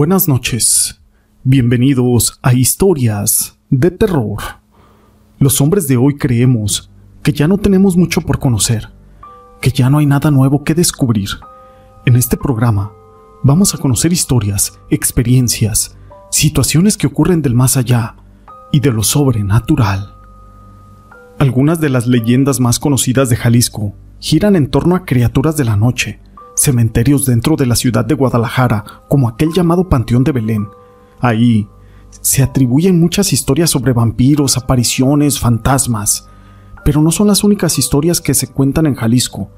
Buenas 0.00 0.28
noches. 0.28 0.98
Bienvenidos 1.44 2.38
a 2.40 2.54
Historias 2.54 3.58
de 3.68 3.90
Terror. 3.90 4.38
Los 5.38 5.60
hombres 5.60 5.88
de 5.88 5.98
hoy 5.98 6.16
creemos 6.16 6.90
que 7.22 7.32
ya 7.32 7.46
no 7.46 7.58
tenemos 7.58 7.98
mucho 7.98 8.22
por 8.22 8.38
conocer, 8.38 8.88
que 9.60 9.68
ya 9.68 9.90
no 9.90 9.98
hay 9.98 10.06
nada 10.06 10.30
nuevo 10.30 10.64
que 10.64 10.74
descubrir. 10.74 11.28
En 12.06 12.16
este 12.16 12.38
programa 12.38 12.92
vamos 13.42 13.74
a 13.74 13.76
conocer 13.76 14.10
historias, 14.10 14.80
experiencias, 14.88 15.98
situaciones 16.30 16.96
que 16.96 17.06
ocurren 17.06 17.42
del 17.42 17.54
más 17.54 17.76
allá 17.76 18.16
y 18.72 18.80
de 18.80 18.92
lo 18.92 19.02
sobrenatural. 19.02 20.14
Algunas 21.38 21.78
de 21.78 21.90
las 21.90 22.06
leyendas 22.06 22.58
más 22.58 22.78
conocidas 22.78 23.28
de 23.28 23.36
Jalisco 23.36 23.92
giran 24.18 24.56
en 24.56 24.70
torno 24.70 24.96
a 24.96 25.04
criaturas 25.04 25.58
de 25.58 25.64
la 25.66 25.76
noche, 25.76 26.20
cementerios 26.60 27.24
dentro 27.24 27.56
de 27.56 27.64
la 27.64 27.74
ciudad 27.74 28.04
de 28.04 28.14
Guadalajara, 28.14 28.84
como 29.08 29.28
aquel 29.28 29.50
llamado 29.54 29.88
Panteón 29.88 30.24
de 30.24 30.32
Belén. 30.32 30.68
Ahí 31.18 31.66
se 32.20 32.42
atribuyen 32.42 33.00
muchas 33.00 33.32
historias 33.32 33.70
sobre 33.70 33.94
vampiros, 33.94 34.58
apariciones, 34.58 35.40
fantasmas. 35.40 36.28
Pero 36.84 37.00
no 37.00 37.12
son 37.12 37.28
las 37.28 37.44
únicas 37.44 37.78
historias 37.78 38.20
que 38.20 38.34
se 38.34 38.46
cuentan 38.48 38.84
en 38.84 38.94
Jalisco. 38.94 39.50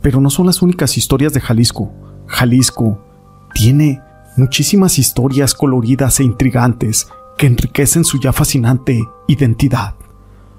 Pero 0.00 0.20
no 0.20 0.30
son 0.30 0.46
las 0.46 0.62
únicas 0.62 0.96
historias 0.96 1.32
de 1.32 1.40
Jalisco. 1.40 1.92
Jalisco 2.28 3.04
tiene 3.52 4.00
muchísimas 4.36 5.00
historias 5.00 5.52
coloridas 5.52 6.20
e 6.20 6.24
intrigantes 6.24 7.08
que 7.36 7.48
enriquecen 7.48 8.04
su 8.04 8.20
ya 8.20 8.32
fascinante 8.32 9.04
identidad. 9.26 9.96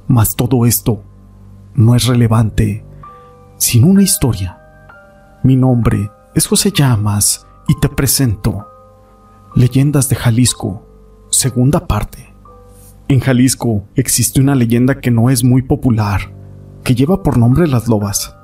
Mas 0.07 0.35
todo 0.35 0.65
esto 0.65 1.01
no 1.75 1.95
es 1.95 2.07
relevante 2.07 2.83
sin 3.57 3.85
una 3.85 4.03
historia 4.03 4.56
mi 5.47 5.55
nombre 5.55 6.11
es 6.35 6.45
José 6.45 6.73
Llamas 6.73 7.47
y 7.69 7.79
te 7.79 7.87
presento 7.87 8.67
Leyendas 9.55 10.09
de 10.09 10.17
Jalisco, 10.17 10.85
segunda 11.29 11.87
parte. 11.87 12.35
En 13.07 13.21
Jalisco 13.21 13.85
existe 13.95 14.41
una 14.41 14.55
leyenda 14.55 14.99
que 14.99 15.09
no 15.09 15.29
es 15.29 15.45
muy 15.45 15.61
popular, 15.61 16.35
que 16.83 16.95
lleva 16.95 17.23
por 17.23 17.37
nombre 17.37 17.65
las 17.65 17.87
lobas. 17.87 18.35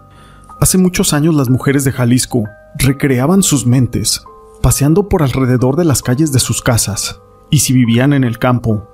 Hace 0.61 0.77
muchos 0.77 1.11
años 1.11 1.35
las 1.35 1.49
mujeres 1.49 1.83
de 1.83 1.91
Jalisco 1.91 2.45
recreaban 2.75 3.43
sus 3.43 3.65
mentes, 3.65 4.23
paseando 4.61 5.09
por 5.09 5.23
alrededor 5.23 5.75
de 5.75 5.83
las 5.83 6.01
calles 6.01 6.31
de 6.31 6.39
sus 6.39 6.61
casas, 6.61 7.19
y 7.49 7.59
si 7.59 7.73
vivían 7.73 8.13
en 8.13 8.23
el 8.23 8.39
campo, 8.39 8.87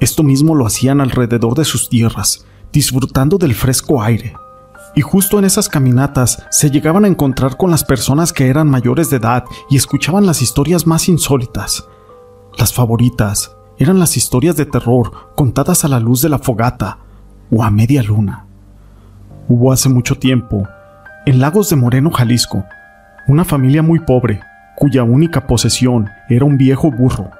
esto 0.00 0.22
mismo 0.22 0.54
lo 0.54 0.66
hacían 0.66 1.00
alrededor 1.00 1.54
de 1.54 1.64
sus 1.64 1.88
tierras, 1.88 2.44
disfrutando 2.72 3.38
del 3.38 3.54
fresco 3.54 4.02
aire 4.02 4.34
y 4.94 5.00
justo 5.00 5.38
en 5.38 5.44
esas 5.44 5.68
caminatas 5.68 6.46
se 6.50 6.70
llegaban 6.70 7.04
a 7.04 7.08
encontrar 7.08 7.56
con 7.56 7.70
las 7.70 7.84
personas 7.84 8.32
que 8.32 8.48
eran 8.48 8.68
mayores 8.68 9.10
de 9.10 9.16
edad 9.16 9.44
y 9.68 9.76
escuchaban 9.76 10.26
las 10.26 10.42
historias 10.42 10.86
más 10.86 11.08
insólitas. 11.08 11.88
Las 12.58 12.72
favoritas 12.72 13.56
eran 13.78 13.98
las 13.98 14.16
historias 14.16 14.56
de 14.56 14.66
terror 14.66 15.10
contadas 15.34 15.84
a 15.84 15.88
la 15.88 15.98
luz 15.98 16.22
de 16.22 16.28
la 16.28 16.38
fogata 16.38 16.98
o 17.50 17.64
a 17.64 17.70
media 17.70 18.02
luna. 18.02 18.46
Hubo 19.48 19.72
hace 19.72 19.88
mucho 19.88 20.16
tiempo, 20.16 20.66
en 21.26 21.40
Lagos 21.40 21.70
de 21.70 21.76
Moreno, 21.76 22.10
Jalisco, 22.10 22.64
una 23.26 23.44
familia 23.44 23.82
muy 23.82 23.98
pobre, 24.00 24.40
cuya 24.76 25.02
única 25.02 25.46
posesión 25.46 26.10
era 26.28 26.44
un 26.44 26.56
viejo 26.56 26.90
burro. 26.90 27.30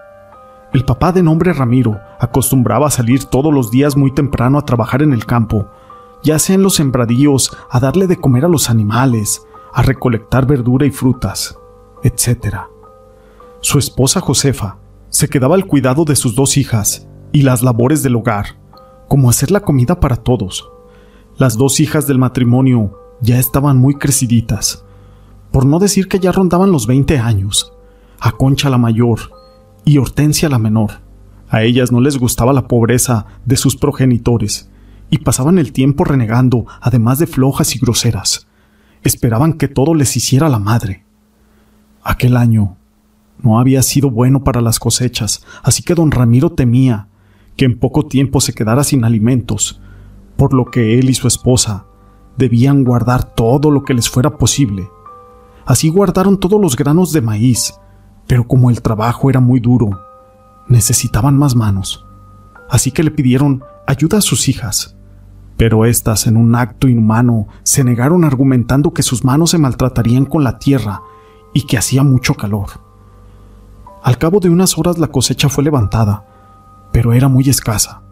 El 0.72 0.84
papá 0.84 1.12
de 1.12 1.22
nombre 1.22 1.52
Ramiro 1.52 2.00
acostumbraba 2.18 2.88
a 2.88 2.90
salir 2.90 3.24
todos 3.24 3.54
los 3.54 3.70
días 3.70 3.96
muy 3.96 4.12
temprano 4.12 4.58
a 4.58 4.64
trabajar 4.64 5.02
en 5.02 5.12
el 5.12 5.24
campo, 5.24 5.70
ya 6.24 6.38
sea 6.38 6.56
en 6.56 6.62
los 6.62 6.74
sembradíos, 6.74 7.54
a 7.70 7.78
darle 7.78 8.06
de 8.06 8.16
comer 8.16 8.46
a 8.46 8.48
los 8.48 8.70
animales, 8.70 9.42
a 9.72 9.82
recolectar 9.82 10.46
verdura 10.46 10.86
y 10.86 10.90
frutas, 10.90 11.56
etc. 12.02 12.56
Su 13.60 13.78
esposa 13.78 14.20
Josefa 14.20 14.78
se 15.10 15.28
quedaba 15.28 15.54
al 15.54 15.66
cuidado 15.66 16.04
de 16.04 16.16
sus 16.16 16.34
dos 16.34 16.56
hijas 16.56 17.06
y 17.30 17.42
las 17.42 17.62
labores 17.62 18.02
del 18.02 18.16
hogar, 18.16 18.56
como 19.06 19.28
hacer 19.28 19.50
la 19.50 19.60
comida 19.60 20.00
para 20.00 20.16
todos. 20.16 20.70
Las 21.36 21.58
dos 21.58 21.78
hijas 21.78 22.06
del 22.06 22.18
matrimonio 22.18 22.98
ya 23.20 23.38
estaban 23.38 23.76
muy 23.76 23.94
creciditas, 23.96 24.84
por 25.52 25.66
no 25.66 25.78
decir 25.78 26.08
que 26.08 26.18
ya 26.18 26.32
rondaban 26.32 26.72
los 26.72 26.86
20 26.86 27.18
años. 27.18 27.72
A 28.18 28.32
Concha 28.32 28.70
la 28.70 28.78
mayor 28.78 29.20
y 29.84 29.98
Hortensia 29.98 30.48
la 30.48 30.58
menor. 30.58 31.02
A 31.48 31.62
ellas 31.62 31.92
no 31.92 32.00
les 32.00 32.16
gustaba 32.16 32.54
la 32.54 32.66
pobreza 32.66 33.26
de 33.44 33.56
sus 33.56 33.76
progenitores 33.76 34.70
y 35.14 35.18
pasaban 35.18 35.60
el 35.60 35.70
tiempo 35.70 36.02
renegando, 36.02 36.66
además 36.80 37.20
de 37.20 37.28
flojas 37.28 37.76
y 37.76 37.78
groseras. 37.78 38.48
Esperaban 39.04 39.52
que 39.52 39.68
todo 39.68 39.94
les 39.94 40.16
hiciera 40.16 40.48
la 40.48 40.58
madre. 40.58 41.04
Aquel 42.02 42.36
año 42.36 42.76
no 43.40 43.60
había 43.60 43.80
sido 43.84 44.10
bueno 44.10 44.42
para 44.42 44.60
las 44.60 44.80
cosechas, 44.80 45.46
así 45.62 45.84
que 45.84 45.94
don 45.94 46.10
Ramiro 46.10 46.50
temía 46.50 47.06
que 47.56 47.64
en 47.64 47.78
poco 47.78 48.06
tiempo 48.06 48.40
se 48.40 48.54
quedara 48.54 48.82
sin 48.82 49.04
alimentos, 49.04 49.80
por 50.34 50.52
lo 50.52 50.64
que 50.64 50.98
él 50.98 51.08
y 51.08 51.14
su 51.14 51.28
esposa 51.28 51.86
debían 52.36 52.82
guardar 52.82 53.22
todo 53.22 53.70
lo 53.70 53.84
que 53.84 53.94
les 53.94 54.10
fuera 54.10 54.36
posible. 54.36 54.88
Así 55.64 55.90
guardaron 55.90 56.40
todos 56.40 56.60
los 56.60 56.74
granos 56.74 57.12
de 57.12 57.20
maíz, 57.20 57.72
pero 58.26 58.48
como 58.48 58.68
el 58.68 58.82
trabajo 58.82 59.30
era 59.30 59.38
muy 59.38 59.60
duro, 59.60 59.90
necesitaban 60.66 61.38
más 61.38 61.54
manos. 61.54 62.04
Así 62.68 62.90
que 62.90 63.04
le 63.04 63.12
pidieron 63.12 63.62
ayuda 63.86 64.18
a 64.18 64.22
sus 64.22 64.48
hijas, 64.48 64.93
pero 65.64 65.86
éstas, 65.86 66.26
en 66.26 66.36
un 66.36 66.54
acto 66.56 66.88
inhumano, 66.88 67.46
se 67.62 67.84
negaron 67.84 68.22
argumentando 68.22 68.92
que 68.92 69.02
sus 69.02 69.24
manos 69.24 69.52
se 69.52 69.56
maltratarían 69.56 70.26
con 70.26 70.44
la 70.44 70.58
tierra 70.58 71.00
y 71.54 71.62
que 71.62 71.78
hacía 71.78 72.02
mucho 72.02 72.34
calor. 72.34 72.68
Al 74.02 74.18
cabo 74.18 74.40
de 74.40 74.50
unas 74.50 74.76
horas 74.76 74.98
la 74.98 75.06
cosecha 75.06 75.48
fue 75.48 75.64
levantada, 75.64 76.26
pero 76.92 77.14
era 77.14 77.28
muy 77.28 77.48
escasa. 77.48 78.02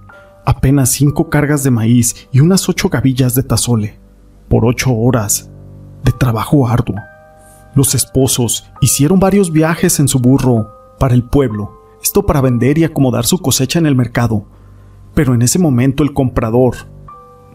Apenas 0.47 0.93
cinco 0.93 1.29
cargas 1.29 1.63
de 1.63 1.71
maíz 1.71 2.27
y 2.33 2.41
unas 2.41 2.71
ocho 2.71 2.89
gavillas 2.89 3.35
de 3.35 3.43
tazole, 3.43 3.99
por 4.49 4.65
ocho 4.65 4.91
horas 4.95 5.51
de 6.05 6.13
trabajo 6.13 6.67
arduo. 6.67 6.97
Los 7.75 7.95
esposos 7.95 8.65
hicieron 8.81 9.21
varios 9.21 9.53
viajes 9.53 10.01
en 10.01 10.09
su 10.09 10.21
burro 10.21 10.71
para 10.99 11.13
el 11.13 11.23
pueblo, 11.23 11.83
esto 12.03 12.25
para 12.25 12.41
vender 12.41 12.79
y 12.79 12.85
acomodar 12.85 13.27
su 13.27 13.41
cosecha 13.41 13.79
en 13.79 13.85
el 13.85 13.95
mercado, 13.95 14.47
pero 15.13 15.35
en 15.35 15.43
ese 15.43 15.59
momento 15.59 16.03
el 16.03 16.15
comprador 16.15 16.91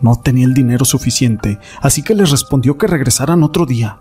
no 0.01 0.15
tenía 0.15 0.45
el 0.45 0.53
dinero 0.53 0.85
suficiente, 0.85 1.59
así 1.81 2.03
que 2.03 2.15
les 2.15 2.31
respondió 2.31 2.77
que 2.77 2.87
regresaran 2.87 3.43
otro 3.43 3.65
día. 3.65 3.99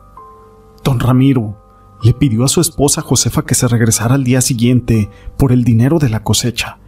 Don 0.84 1.01
Ramiro 1.01 1.57
le 2.03 2.12
pidió 2.12 2.45
a 2.45 2.49
su 2.49 2.61
esposa 2.61 3.03
Josefa 3.03 3.45
que 3.45 3.55
se 3.55 3.69
regresara 3.69 4.15
al 4.15 4.25
día 4.25 4.41
siguiente 4.41 5.11
por 5.37 5.53
el 5.53 5.65
dinero 5.65 5.99
de 5.99 6.11
la 6.11 6.23
cosecha 6.23 6.79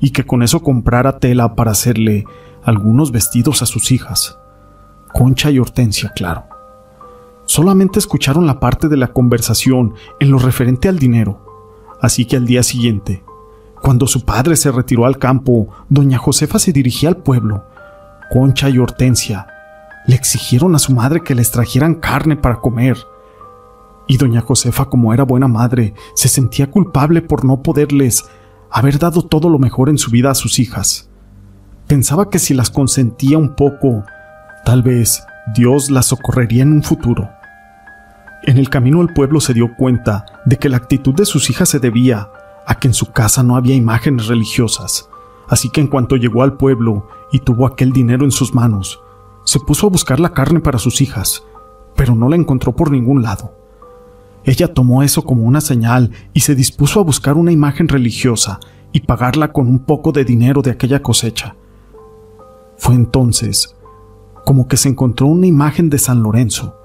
y 0.00 0.10
que 0.10 0.26
con 0.26 0.42
eso 0.42 0.62
comprara 0.62 1.18
tela 1.18 1.54
para 1.54 1.70
hacerle 1.70 2.24
algunos 2.62 3.12
vestidos 3.12 3.62
a 3.62 3.66
sus 3.66 3.92
hijas. 3.92 4.38
Concha 5.12 5.50
y 5.50 5.58
Hortensia, 5.58 6.12
claro. 6.14 6.44
Solamente 7.46 7.98
escucharon 7.98 8.46
la 8.46 8.58
parte 8.58 8.88
de 8.88 8.96
la 8.96 9.12
conversación 9.12 9.94
en 10.20 10.30
lo 10.30 10.38
referente 10.38 10.88
al 10.88 10.98
dinero, 10.98 11.94
así 12.02 12.24
que 12.24 12.36
al 12.36 12.44
día 12.44 12.62
siguiente 12.62 13.22
cuando 13.86 14.06
su 14.06 14.24
padre 14.24 14.56
se 14.56 14.72
retiró 14.72 15.06
al 15.06 15.18
campo, 15.18 15.68
doña 15.88 16.18
Josefa 16.18 16.58
se 16.58 16.72
dirigía 16.72 17.08
al 17.08 17.18
pueblo. 17.18 17.64
Concha 18.30 18.68
y 18.68 18.78
Hortensia 18.78 19.46
le 20.06 20.14
exigieron 20.14 20.74
a 20.74 20.78
su 20.78 20.92
madre 20.92 21.22
que 21.22 21.34
les 21.34 21.50
trajeran 21.50 21.94
carne 21.94 22.36
para 22.36 22.60
comer. 22.60 22.96
Y 24.06 24.16
doña 24.18 24.40
Josefa, 24.40 24.86
como 24.86 25.12
era 25.12 25.24
buena 25.24 25.48
madre, 25.48 25.94
se 26.14 26.28
sentía 26.28 26.70
culpable 26.70 27.22
por 27.22 27.44
no 27.44 27.62
poderles 27.62 28.24
haber 28.70 28.98
dado 28.98 29.22
todo 29.22 29.48
lo 29.48 29.58
mejor 29.58 29.88
en 29.88 29.98
su 29.98 30.10
vida 30.10 30.30
a 30.30 30.34
sus 30.34 30.58
hijas. 30.58 31.08
Pensaba 31.86 32.30
que 32.30 32.38
si 32.38 32.54
las 32.54 32.70
consentía 32.70 33.38
un 33.38 33.54
poco, 33.54 34.04
tal 34.64 34.82
vez 34.82 35.24
Dios 35.54 35.90
las 35.90 36.06
socorrería 36.06 36.62
en 36.62 36.72
un 36.72 36.82
futuro. 36.82 37.28
En 38.42 38.58
el 38.58 38.70
camino 38.70 39.00
al 39.00 39.12
pueblo 39.12 39.40
se 39.40 39.54
dio 39.54 39.74
cuenta 39.76 40.24
de 40.44 40.56
que 40.56 40.68
la 40.68 40.76
actitud 40.76 41.14
de 41.14 41.24
sus 41.24 41.50
hijas 41.50 41.68
se 41.68 41.80
debía 41.80 42.28
a 42.66 42.78
que 42.78 42.88
en 42.88 42.94
su 42.94 43.12
casa 43.12 43.42
no 43.42 43.56
había 43.56 43.74
imágenes 43.74 44.26
religiosas, 44.26 45.08
así 45.48 45.70
que 45.70 45.80
en 45.80 45.86
cuanto 45.86 46.16
llegó 46.16 46.42
al 46.42 46.56
pueblo 46.56 47.06
y 47.32 47.40
tuvo 47.40 47.66
aquel 47.66 47.92
dinero 47.92 48.24
en 48.24 48.30
sus 48.30 48.54
manos, 48.54 49.00
se 49.44 49.60
puso 49.60 49.86
a 49.86 49.90
buscar 49.90 50.20
la 50.20 50.32
carne 50.32 50.60
para 50.60 50.78
sus 50.78 51.00
hijas, 51.00 51.44
pero 51.94 52.14
no 52.14 52.28
la 52.28 52.36
encontró 52.36 52.74
por 52.74 52.90
ningún 52.90 53.22
lado. 53.22 53.52
Ella 54.44 54.72
tomó 54.72 55.02
eso 55.02 55.22
como 55.22 55.44
una 55.44 55.60
señal 55.60 56.12
y 56.32 56.40
se 56.40 56.54
dispuso 56.54 57.00
a 57.00 57.04
buscar 57.04 57.36
una 57.36 57.52
imagen 57.52 57.88
religiosa 57.88 58.60
y 58.92 59.00
pagarla 59.00 59.52
con 59.52 59.68
un 59.68 59.80
poco 59.80 60.12
de 60.12 60.24
dinero 60.24 60.62
de 60.62 60.70
aquella 60.70 61.02
cosecha. 61.02 61.56
Fue 62.76 62.94
entonces 62.94 63.76
como 64.44 64.68
que 64.68 64.76
se 64.76 64.88
encontró 64.88 65.26
una 65.26 65.48
imagen 65.48 65.90
de 65.90 65.98
San 65.98 66.22
Lorenzo, 66.22 66.76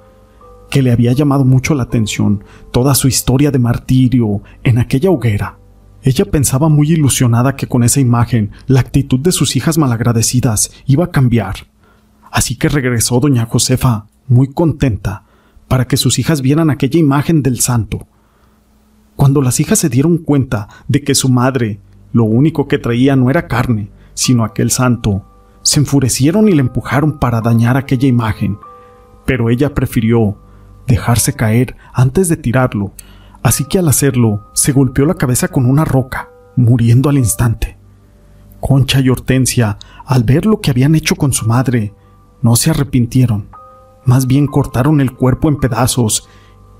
que 0.72 0.82
le 0.82 0.92
había 0.92 1.14
llamado 1.14 1.46
mucho 1.46 1.76
la 1.76 1.84
atención 1.84 2.44
toda 2.72 2.96
su 2.96 3.08
historia 3.08 3.52
de 3.52 3.60
martirio 3.60 4.42
en 4.64 4.80
aquella 4.80 5.12
hoguera. 5.12 5.61
Ella 6.04 6.26
pensaba 6.26 6.68
muy 6.68 6.92
ilusionada 6.92 7.56
que 7.56 7.68
con 7.68 7.84
esa 7.84 8.00
imagen 8.00 8.52
la 8.68 8.80
actitud 8.80 9.20
de 9.20 9.32
sus 9.32 9.56
hijas 9.56 9.78
malagradecidas 9.78 10.72
iba 10.86 11.06
a 11.06 11.12
cambiar. 11.12 11.68
Así 12.32 12.56
que 12.56 12.70
regresó 12.70 13.20
doña 13.20 13.46
Josefa, 13.46 14.08
muy 14.28 14.52
contenta, 14.52 15.24
para 15.68 15.86
que 15.86 15.98
sus 15.98 16.18
hijas 16.18 16.42
vieran 16.42 16.70
aquella 16.70 17.00
imagen 17.00 17.44
del 17.44 17.60
santo. 17.60 18.08
Cuando 19.16 19.42
las 19.42 19.60
hijas 19.60 19.80
se 19.80 19.90
dieron 19.90 20.18
cuenta 20.18 20.68
de 20.88 21.04
que 21.04 21.14
su 21.14 21.30
madre 21.30 21.80
lo 22.14 22.24
único 22.24 22.68
que 22.68 22.80
traía 22.80 23.16
no 23.16 23.30
era 23.30 23.48
carne, 23.48 23.90
sino 24.14 24.44
aquel 24.44 24.72
santo, 24.72 25.26
se 25.62 25.80
enfurecieron 25.80 26.50
y 26.50 26.54
le 26.54 26.62
empujaron 26.62 27.20
para 27.20 27.42
dañar 27.42 27.78
aquella 27.78 28.08
imagen, 28.08 28.58
pero 29.26 29.50
ella 29.50 29.74
prefirió 29.74 30.38
dejarse 30.88 31.34
caer 31.34 31.76
antes 31.94 32.28
de 32.28 32.38
tirarlo, 32.38 32.94
así 33.44 33.66
que 33.66 33.80
al 33.80 33.88
hacerlo 33.88 34.50
se 34.54 34.72
golpeó 34.72 35.06
la 35.06 35.16
cabeza 35.16 35.48
con 35.48 35.66
una 35.66 35.86
roca, 35.86 36.30
muriendo 36.56 37.10
al 37.10 37.18
instante. 37.18 37.78
Concha 38.60 39.00
y 39.00 39.10
Hortensia, 39.10 39.78
al 40.06 40.24
ver 40.24 40.46
lo 40.46 40.62
que 40.62 40.72
habían 40.72 40.96
hecho 40.96 41.16
con 41.16 41.34
su 41.34 41.48
madre, 41.48 41.94
no 42.42 42.56
se 42.56 42.70
arrepintieron, 42.70 43.50
más 44.06 44.28
bien 44.28 44.48
cortaron 44.48 45.02
el 45.02 45.14
cuerpo 45.14 45.50
en 45.50 45.58
pedazos 45.58 46.28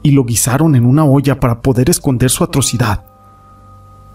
y 0.04 0.12
lo 0.12 0.26
guisaron 0.26 0.76
en 0.76 0.86
una 0.86 1.06
olla 1.06 1.40
para 1.40 1.62
poder 1.62 1.90
esconder 1.90 2.30
su 2.30 2.44
atrocidad. 2.44 3.06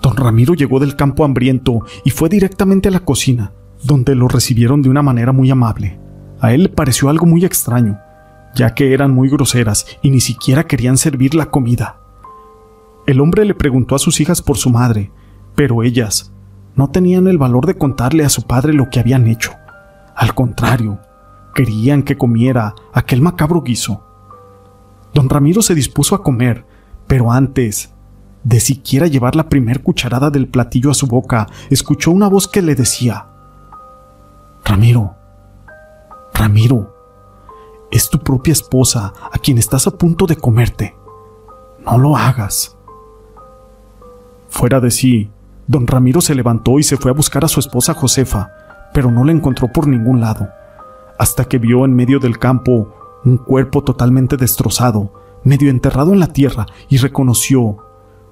Don 0.03 0.17
Ramiro 0.17 0.55
llegó 0.55 0.81
del 0.81 0.97
campo 0.97 1.25
hambriento 1.25 1.81
y 2.05 2.11
fue 2.11 2.29
directamente 2.29 2.89
a 2.89 2.93
la 2.93 3.01
cocina, 3.01 3.53
donde 3.83 4.15
lo 4.15 4.29
recibieron 4.29 4.83
de 4.83 4.89
una 4.89 5.03
manera 5.03 5.33
muy 5.33 5.51
amable. 5.51 5.99
A 6.41 6.53
él 6.53 6.65
le 6.65 6.69
pareció 6.69 7.09
algo 7.09 7.27
muy 7.27 7.45
extraño, 7.45 7.99
ya 8.55 8.75
que 8.75 8.93
eran 8.93 9.13
muy 9.13 9.29
groseras 9.29 9.87
y 10.03 10.11
ni 10.11 10.21
siquiera 10.21 10.65
querían 10.65 10.97
servir 10.97 11.35
la 11.35 11.47
comida. 11.47 12.01
El 13.07 13.21
hombre 13.21 13.45
le 13.45 13.55
preguntó 13.55 13.95
a 13.95 14.01
sus 14.01 14.21
hijas 14.21 14.43
por 14.43 14.57
su 14.57 14.69
madre, 14.71 15.13
pero 15.55 15.85
ellas 15.85 16.33
no 16.75 16.91
tenían 16.91 17.29
el 17.29 17.39
valor 17.39 17.65
de 17.65 17.79
contarle 17.79 18.25
a 18.25 18.29
su 18.29 18.43
padre 18.43 18.73
lo 18.73 18.91
que 18.91 18.99
habían 18.99 19.29
hecho. 19.29 19.53
Al 20.17 20.35
contrario, 20.35 20.99
querían 21.55 22.03
que 22.03 22.19
comiera 22.19 22.75
aquel 22.93 23.23
macabro 23.23 23.63
guiso. 23.63 24.05
Don 25.15 25.29
Ramiro 25.29 25.63
se 25.63 25.75
dispuso 25.75 26.15
a 26.15 26.23
comer, 26.23 26.67
pero 27.07 27.31
antes 27.31 27.95
de 28.43 28.61
siquiera 28.61 29.07
llevar 29.07 29.37
la 29.37 29.49
primer 29.49 29.83
cucharada 29.83 30.31
del 30.31 30.49
platillo 30.49 30.91
a 30.91 30.95
su 30.95 31.07
boca, 31.07 31.47
escuchó 31.71 32.11
una 32.11 32.29
voz 32.29 32.47
que 32.47 32.61
le 32.61 32.75
decía, 32.75 33.27
Ramiro, 34.65 35.15
Ramiro, 36.35 36.95
es 37.91 38.11
tu 38.11 38.19
propia 38.19 38.53
esposa 38.53 39.13
a 39.33 39.39
quien 39.39 39.59
estás 39.59 39.87
a 39.87 39.93
punto 39.93 40.27
de 40.27 40.37
comerte. 40.37 40.97
No 41.85 41.99
lo 41.99 42.17
hagas. 42.17 42.76
Fuera 44.57 44.81
de 44.81 44.91
sí, 44.91 45.31
don 45.67 45.87
Ramiro 45.87 46.23
se 46.23 46.35
levantó 46.35 46.79
y 46.79 46.83
se 46.83 46.97
fue 46.97 47.11
a 47.11 47.15
buscar 47.15 47.45
a 47.45 47.49
su 47.49 47.61
esposa 47.61 47.93
Josefa, 47.93 48.53
pero 48.95 49.11
no 49.11 49.23
la 49.23 49.33
encontró 49.33 49.71
por 49.71 49.87
ningún 49.87 50.19
lado, 50.19 50.49
hasta 51.19 51.45
que 51.45 51.59
vio 51.59 51.85
en 51.85 51.95
medio 51.95 52.21
del 52.21 52.39
campo 52.39 53.21
un 53.23 53.37
cuerpo 53.37 53.85
totalmente 53.85 54.39
destrozado, 54.39 55.13
medio 55.45 55.69
enterrado 55.69 56.15
en 56.15 56.21
la 56.21 56.29
tierra, 56.29 56.65
y 56.89 56.97
reconoció 56.97 57.77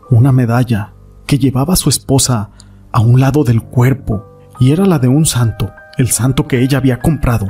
una 0.09 0.33
medalla 0.33 0.95
que 1.27 1.39
llevaba 1.39 1.75
a 1.75 1.77
su 1.77 1.91
esposa 1.91 2.49
a 2.91 3.01
un 3.01 3.21
lado 3.21 3.45
del 3.45 3.61
cuerpo, 3.61 4.25
y 4.59 4.73
era 4.73 4.87
la 4.87 4.99
de 4.99 5.09
un 5.09 5.27
santo, 5.27 5.73
el 5.99 6.11
santo 6.11 6.49
que 6.49 6.63
ella 6.63 6.79
había 6.79 7.01
comprado. 7.01 7.49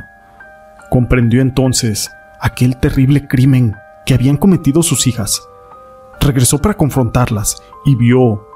Comprendió 0.91 1.41
entonces 1.41 2.11
aquel 2.41 2.75
terrible 2.75 3.25
crimen 3.29 3.73
que 4.05 4.15
habían 4.15 4.35
cometido 4.35 4.83
sus 4.83 5.07
hijas. 5.07 5.41
Regresó 6.19 6.59
para 6.59 6.75
confrontarlas 6.75 7.63
y 7.85 7.95
vio 7.95 8.53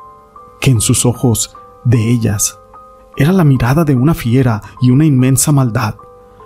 que 0.60 0.72
en 0.72 0.82
sus 0.82 1.06
ojos 1.06 1.56
de 1.86 2.10
ellas 2.10 2.58
era 3.18 3.32
la 3.32 3.44
mirada 3.44 3.84
de 3.84 3.96
una 3.96 4.14
fiera 4.14 4.62
y 4.82 4.92
una 4.92 5.06
inmensa 5.06 5.52
maldad, 5.52 5.96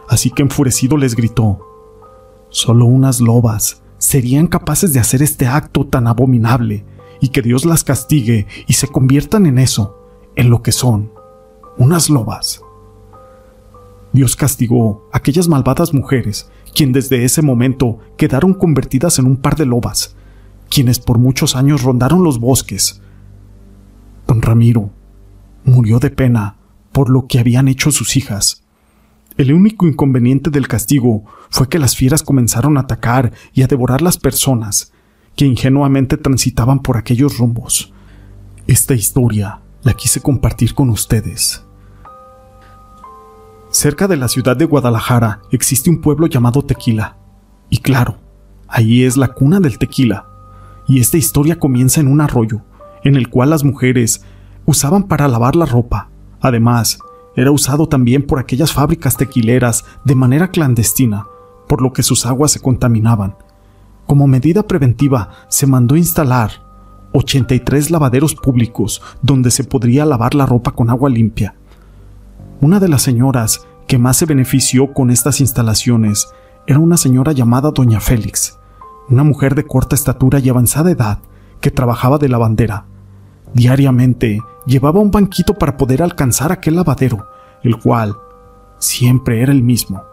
así 0.07 0.31
que 0.31 0.41
enfurecido 0.41 0.97
les 0.97 1.15
gritó, 1.15 1.59
Solo 2.49 2.85
unas 2.85 3.19
lobas 3.19 3.81
serían 3.97 4.47
capaces 4.47 4.93
de 4.93 4.99
hacer 4.99 5.23
este 5.23 5.47
acto 5.47 5.87
tan 5.87 6.07
abominable 6.07 6.85
y 7.19 7.29
que 7.29 7.41
Dios 7.41 7.65
las 7.65 7.83
castigue 7.83 8.47
y 8.67 8.73
se 8.73 8.87
conviertan 8.87 9.45
en 9.45 9.57
eso, 9.57 9.97
en 10.35 10.49
lo 10.49 10.61
que 10.61 10.71
son, 10.71 11.11
unas 11.77 12.09
lobas. 12.09 12.61
Dios 14.11 14.35
castigó 14.35 15.09
a 15.11 15.17
aquellas 15.17 15.47
malvadas 15.47 15.93
mujeres, 15.93 16.49
quien 16.75 16.91
desde 16.91 17.23
ese 17.23 17.41
momento 17.41 17.97
quedaron 18.17 18.53
convertidas 18.53 19.17
en 19.17 19.25
un 19.25 19.37
par 19.37 19.55
de 19.55 19.65
lobas, 19.65 20.15
quienes 20.69 20.99
por 20.99 21.17
muchos 21.17 21.55
años 21.55 21.81
rondaron 21.81 22.23
los 22.23 22.39
bosques. 22.39 23.01
Ramiro 24.43 24.91
murió 25.63 25.99
de 25.99 26.09
pena 26.09 26.57
por 26.91 27.09
lo 27.09 27.27
que 27.27 27.39
habían 27.39 27.67
hecho 27.67 27.91
sus 27.91 28.15
hijas, 28.17 28.63
el 29.35 29.51
único 29.51 29.87
inconveniente 29.87 30.51
del 30.51 30.67
castigo 30.67 31.23
fue 31.49 31.67
que 31.67 31.79
las 31.79 31.95
fieras 31.95 32.21
comenzaron 32.21 32.77
a 32.77 32.81
atacar 32.81 33.33
y 33.51 33.63
a 33.63 33.67
devorar 33.67 34.03
las 34.03 34.17
personas 34.17 34.91
que 35.35 35.45
ingenuamente 35.45 36.17
transitaban 36.17 36.79
por 36.79 36.97
aquellos 36.97 37.39
rumbos. 37.39 37.91
Esta 38.67 38.93
historia 38.93 39.61
la 39.81 39.93
quise 39.93 40.21
compartir 40.21 40.75
con 40.75 40.91
ustedes. 40.91 41.65
Cerca 43.71 44.07
de 44.07 44.17
la 44.17 44.27
ciudad 44.27 44.55
de 44.55 44.65
Guadalajara 44.65 45.41
existe 45.51 45.89
un 45.89 45.99
pueblo 45.99 46.27
llamado 46.27 46.61
Tequila. 46.61 47.17
Y 47.71 47.79
claro, 47.79 48.19
ahí 48.67 49.03
es 49.03 49.17
la 49.17 49.29
cuna 49.29 49.59
del 49.59 49.79
tequila. 49.79 50.27
Y 50.87 50.99
esta 50.99 51.17
historia 51.17 51.57
comienza 51.57 51.99
en 52.01 52.07
un 52.07 52.21
arroyo, 52.21 52.61
en 53.03 53.15
el 53.15 53.29
cual 53.29 53.49
las 53.49 53.63
mujeres 53.63 54.23
usaban 54.65 55.03
para 55.03 55.27
lavar 55.27 55.55
la 55.55 55.65
ropa. 55.65 56.09
Además, 56.41 56.99
era 57.35 57.51
usado 57.51 57.87
también 57.87 58.23
por 58.23 58.39
aquellas 58.39 58.71
fábricas 58.71 59.17
tequileras 59.17 59.85
de 60.05 60.15
manera 60.15 60.49
clandestina, 60.49 61.25
por 61.67 61.81
lo 61.81 61.93
que 61.93 62.03
sus 62.03 62.25
aguas 62.25 62.51
se 62.51 62.59
contaminaban. 62.59 63.35
Como 64.05 64.27
medida 64.27 64.63
preventiva, 64.63 65.29
se 65.49 65.65
mandó 65.65 65.95
instalar 65.95 66.51
83 67.13 67.91
lavaderos 67.91 68.35
públicos 68.35 69.01
donde 69.21 69.51
se 69.51 69.63
podría 69.63 70.05
lavar 70.05 70.35
la 70.35 70.45
ropa 70.45 70.71
con 70.71 70.89
agua 70.89 71.09
limpia. 71.09 71.55
Una 72.59 72.79
de 72.79 72.89
las 72.89 73.01
señoras 73.01 73.65
que 73.87 73.97
más 73.97 74.17
se 74.17 74.25
benefició 74.25 74.93
con 74.93 75.09
estas 75.09 75.39
instalaciones 75.39 76.27
era 76.67 76.79
una 76.79 76.97
señora 76.97 77.31
llamada 77.31 77.71
Doña 77.71 77.99
Félix, 77.99 78.57
una 79.09 79.23
mujer 79.23 79.55
de 79.55 79.65
corta 79.65 79.95
estatura 79.95 80.39
y 80.39 80.49
avanzada 80.49 80.91
edad 80.91 81.19
que 81.59 81.71
trabajaba 81.71 82.17
de 82.17 82.29
lavandera. 82.29 82.85
Diariamente 83.53 84.39
llevaba 84.65 84.99
un 84.99 85.11
banquito 85.11 85.53
para 85.53 85.77
poder 85.77 86.01
alcanzar 86.01 86.51
aquel 86.51 86.75
lavadero, 86.75 87.27
el 87.63 87.77
cual 87.77 88.15
siempre 88.79 89.41
era 89.41 89.51
el 89.51 89.63
mismo. 89.63 90.03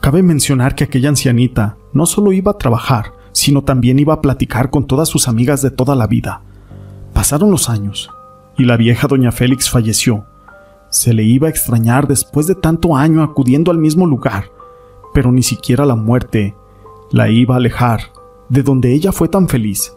Cabe 0.00 0.22
mencionar 0.22 0.74
que 0.74 0.84
aquella 0.84 1.08
ancianita 1.08 1.76
no 1.92 2.04
solo 2.06 2.32
iba 2.32 2.50
a 2.50 2.58
trabajar, 2.58 3.12
sino 3.32 3.62
también 3.62 3.98
iba 3.98 4.14
a 4.14 4.20
platicar 4.20 4.70
con 4.70 4.86
todas 4.86 5.08
sus 5.08 5.28
amigas 5.28 5.62
de 5.62 5.70
toda 5.70 5.94
la 5.94 6.06
vida. 6.06 6.42
Pasaron 7.12 7.50
los 7.50 7.70
años, 7.70 8.10
y 8.58 8.64
la 8.64 8.76
vieja 8.76 9.08
doña 9.08 9.32
Félix 9.32 9.70
falleció. 9.70 10.26
Se 10.90 11.14
le 11.14 11.24
iba 11.24 11.46
a 11.46 11.50
extrañar 11.50 12.06
después 12.06 12.46
de 12.46 12.54
tanto 12.54 12.96
año 12.96 13.22
acudiendo 13.22 13.70
al 13.70 13.78
mismo 13.78 14.06
lugar, 14.06 14.50
pero 15.12 15.32
ni 15.32 15.42
siquiera 15.42 15.84
la 15.86 15.96
muerte 15.96 16.54
la 17.10 17.28
iba 17.28 17.54
a 17.54 17.58
alejar 17.58 18.00
de 18.48 18.62
donde 18.62 18.92
ella 18.92 19.12
fue 19.12 19.28
tan 19.28 19.48
feliz. 19.48 19.92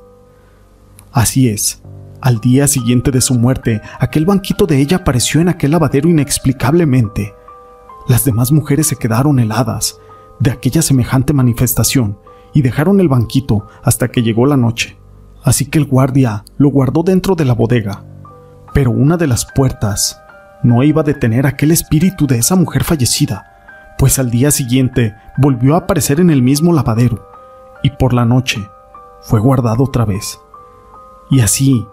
Así 1.11 1.49
es, 1.49 1.81
al 2.21 2.39
día 2.39 2.67
siguiente 2.67 3.11
de 3.11 3.21
su 3.21 3.35
muerte, 3.35 3.81
aquel 3.99 4.25
banquito 4.25 4.65
de 4.65 4.79
ella 4.79 4.97
apareció 4.97 5.39
en 5.39 5.49
aquel 5.49 5.71
lavadero 5.71 6.09
inexplicablemente. 6.09 7.33
Las 8.07 8.25
demás 8.25 8.51
mujeres 8.51 8.87
se 8.87 8.95
quedaron 8.95 9.39
heladas 9.39 9.99
de 10.39 10.51
aquella 10.51 10.81
semejante 10.81 11.33
manifestación 11.33 12.17
y 12.53 12.61
dejaron 12.61 12.99
el 12.99 13.07
banquito 13.07 13.67
hasta 13.83 14.07
que 14.07 14.23
llegó 14.23 14.45
la 14.45 14.57
noche. 14.57 14.97
Así 15.43 15.65
que 15.65 15.77
el 15.77 15.85
guardia 15.85 16.43
lo 16.57 16.69
guardó 16.69 17.03
dentro 17.03 17.35
de 17.35 17.45
la 17.45 17.53
bodega. 17.53 18.03
Pero 18.73 18.91
una 18.91 19.17
de 19.17 19.27
las 19.27 19.45
puertas 19.45 20.19
no 20.63 20.83
iba 20.83 21.01
a 21.01 21.05
detener 21.05 21.45
aquel 21.45 21.71
espíritu 21.71 22.25
de 22.27 22.39
esa 22.39 22.55
mujer 22.55 22.83
fallecida, 22.83 23.95
pues 23.97 24.19
al 24.19 24.31
día 24.31 24.51
siguiente 24.51 25.15
volvió 25.37 25.75
a 25.75 25.79
aparecer 25.79 26.19
en 26.19 26.29
el 26.29 26.41
mismo 26.41 26.73
lavadero 26.73 27.27
y 27.83 27.91
por 27.91 28.13
la 28.13 28.25
noche 28.25 28.67
fue 29.21 29.39
guardado 29.39 29.83
otra 29.83 30.05
vez. 30.05 30.39
Y 31.29 31.41
así 31.41 31.85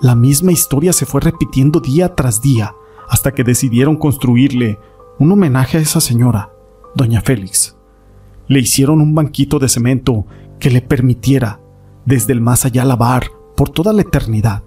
la 0.00 0.14
misma 0.14 0.52
historia 0.52 0.92
se 0.92 1.06
fue 1.06 1.20
repitiendo 1.20 1.80
día 1.80 2.14
tras 2.14 2.40
día 2.40 2.74
hasta 3.08 3.32
que 3.32 3.42
decidieron 3.42 3.96
construirle 3.96 4.78
un 5.18 5.32
homenaje 5.32 5.78
a 5.78 5.80
esa 5.80 6.00
señora, 6.00 6.52
doña 6.94 7.20
Félix. 7.20 7.76
Le 8.46 8.60
hicieron 8.60 9.00
un 9.00 9.14
banquito 9.14 9.58
de 9.58 9.68
cemento 9.68 10.26
que 10.60 10.70
le 10.70 10.82
permitiera 10.82 11.60
desde 12.04 12.32
el 12.32 12.40
más 12.40 12.64
allá 12.64 12.84
lavar 12.84 13.24
por 13.56 13.70
toda 13.70 13.92
la 13.92 14.02
eternidad. 14.02 14.62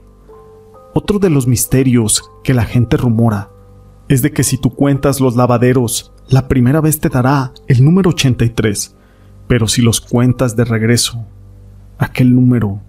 Otro 0.94 1.20
de 1.20 1.30
los 1.30 1.48
misterios 1.48 2.30
que 2.44 2.54
la 2.54 2.66
gente 2.66 2.98
rumora 2.98 3.50
es 4.10 4.22
de 4.22 4.34
que 4.34 4.44
si 4.44 4.58
tú 4.58 4.72
cuentas 4.72 5.22
los 5.22 5.38
lavaderos, 5.38 6.12
la 6.28 6.50
primera 6.50 6.82
vez 6.82 7.00
te 7.00 7.08
dará 7.08 7.54
el 7.68 7.84
número 7.86 8.10
83, 8.10 8.96
pero 9.48 9.68
si 9.68 9.82
los 9.82 10.02
cuentas 10.02 10.58
de 10.58 10.66
regreso, 10.66 11.26
aquel 11.98 12.36
número 12.36 12.82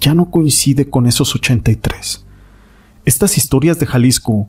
ya 0.00 0.14
no 0.14 0.30
coincide 0.30 0.88
con 0.88 1.06
esos 1.06 1.34
83. 1.34 2.24
Estas 3.04 3.36
historias 3.36 3.78
de 3.78 3.86
Jalisco 3.86 4.48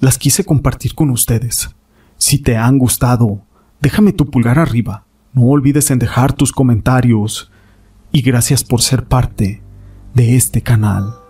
las 0.00 0.18
quise 0.18 0.44
compartir 0.44 0.94
con 0.94 1.10
ustedes. 1.10 1.70
Si 2.18 2.38
te 2.38 2.56
han 2.56 2.78
gustado, 2.78 3.42
déjame 3.80 4.12
tu 4.12 4.30
pulgar 4.30 4.58
arriba. 4.58 5.04
No 5.32 5.46
olvides 5.46 5.90
en 5.90 5.98
dejar 5.98 6.32
tus 6.32 6.52
comentarios. 6.52 7.50
Y 8.12 8.20
gracias 8.20 8.64
por 8.64 8.82
ser 8.82 9.04
parte 9.04 9.62
de 10.14 10.36
este 10.36 10.60
canal. 10.60 11.21